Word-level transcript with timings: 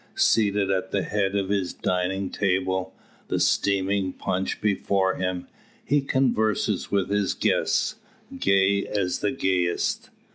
Seated 0.15 0.71
at 0.71 0.89
the 0.89 1.03
head 1.03 1.35
of 1.35 1.49
his 1.49 1.73
dining 1.75 2.31
table, 2.31 2.91
the 3.27 3.39
steaming 3.39 4.13
punch 4.13 4.59
before 4.59 5.13
him, 5.17 5.47
he 5.85 6.01
converses 6.01 6.89
with 6.89 7.11
his 7.11 7.35
guests, 7.35 7.97
gay 8.35 8.83
as 8.87 9.19
the 9.19 9.29
gayest. 9.31 10.09